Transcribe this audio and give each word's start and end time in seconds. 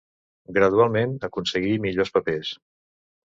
Gradualment, 0.55 1.13
aconseguí 1.27 1.75
millors 1.85 2.13
papers. 2.17 2.55